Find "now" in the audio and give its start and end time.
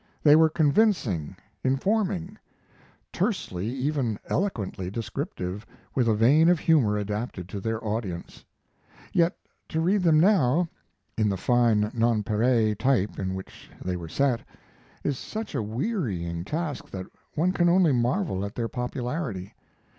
10.19-10.67